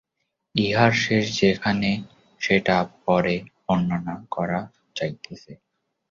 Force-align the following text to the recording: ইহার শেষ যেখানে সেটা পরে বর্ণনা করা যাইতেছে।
ইহার 0.55 0.91
শেষ 1.03 1.25
যেখানে 1.39 1.89
সেটা 2.41 2.75
পরে 3.05 3.35
বর্ণনা 3.63 4.15
করা 4.31 4.59
যাইতেছে। 4.95 5.51